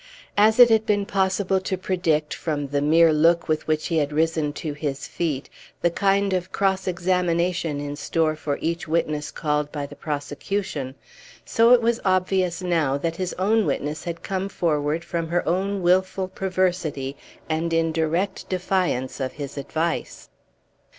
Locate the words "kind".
5.91-6.33